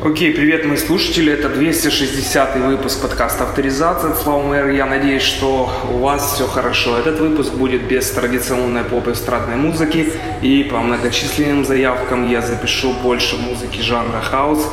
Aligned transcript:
Окей, 0.00 0.32
привет, 0.32 0.64
мои 0.64 0.76
слушатели. 0.76 1.32
Это 1.32 1.48
260 1.48 2.56
выпуск 2.58 3.02
подкаста 3.02 3.42
«Авторизация» 3.42 4.12
от 4.12 4.18
Слава 4.18 4.44
Мэр. 4.44 4.70
Я 4.70 4.86
надеюсь, 4.86 5.22
что 5.22 5.68
у 5.92 5.98
вас 5.98 6.34
все 6.34 6.46
хорошо. 6.46 6.96
Этот 6.96 7.18
выпуск 7.18 7.52
будет 7.54 7.82
без 7.88 8.08
традиционной 8.12 8.84
поп-эстрадной 8.84 9.56
музыки. 9.56 10.12
И 10.40 10.62
по 10.62 10.78
многочисленным 10.78 11.64
заявкам 11.64 12.30
я 12.30 12.42
запишу 12.42 12.92
больше 13.02 13.38
музыки 13.38 13.80
жанра 13.80 14.20
house, 14.20 14.70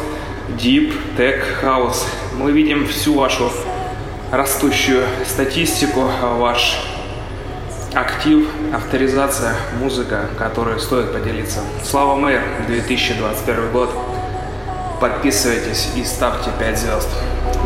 deep, 0.62 0.94
tech, 1.18 1.44
house. 1.60 2.06
Мы 2.38 2.52
видим 2.52 2.88
всю 2.88 3.16
вашу 3.16 3.52
растущую 4.32 5.06
статистику, 5.26 6.04
ваш 6.22 6.80
актив, 7.96 8.48
авторизация, 8.72 9.56
музыка, 9.82 10.30
которой 10.38 10.80
стоит 10.80 11.12
поделиться. 11.12 11.62
Слава 11.84 12.16
Мэр, 12.16 12.44
2021 12.68 13.72
год. 13.72 13.90
Подписывайтесь 15.06 15.90
и 15.96 16.04
ставьте 16.04 16.50
5 16.58 16.80
звезд. 16.80 17.10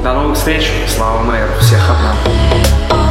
До 0.04 0.12
новых 0.12 0.36
встреч. 0.36 0.70
Слава 0.94 1.24
Мэйр. 1.24 1.48
Всех 1.62 1.80
обнял. 1.90 3.09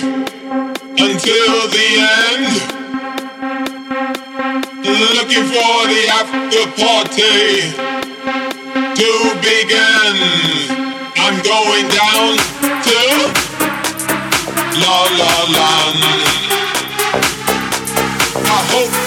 until 0.00 1.68
the 1.68 1.88
end. 2.00 2.46
Looking 4.84 5.46
for 5.52 5.86
the 5.92 6.02
after 6.18 6.64
party 6.80 7.72
to 8.96 9.10
begin. 9.40 10.16
I'm 11.16 11.36
going 11.42 11.88
down 11.88 12.38
to 12.86 12.98
La 14.82 14.98
La 15.20 15.34
Land. 15.56 16.02
I 18.34 18.60
hope. 18.70 19.01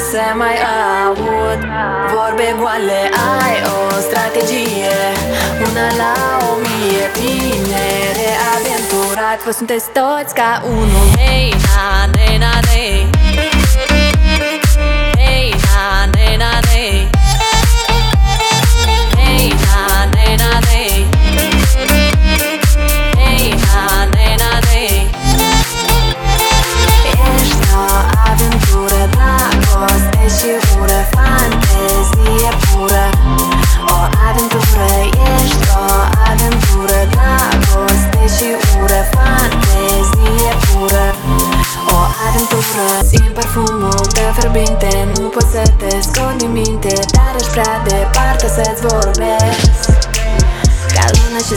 Se 0.00 0.32
mai 0.36 0.56
aud. 1.06 1.60
Vorbe 2.12 2.54
goale 2.58 3.10
Ai 3.40 3.62
o 3.64 4.00
strategie. 4.00 4.96
Una 5.66 5.86
la 6.00 6.14
o 6.48 6.54
mie 6.62 7.10
Tinere 7.12 8.30
aventurat 8.54 9.42
Vă 9.44 9.50
sunteți 9.50 9.86
toți 9.90 10.34
ca 10.34 10.62
unul. 10.64 11.06
Hei, 11.16 11.54
na, 11.66 12.06
ne, 12.14 12.38
na, 12.38 12.52
ne 12.72 13.17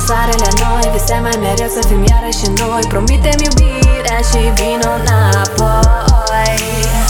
visoarele 0.02 0.50
noi 0.64 0.92
Vise 0.94 1.20
mai 1.22 1.38
mereu 1.42 1.68
să 1.68 1.88
fim 1.88 2.04
iarăși 2.04 2.48
noi. 2.60 2.84
Promitem 2.88 3.40
iubirea 3.48 4.20
și 4.30 4.42
vin 4.58 4.82
înapoi. 4.96 7.01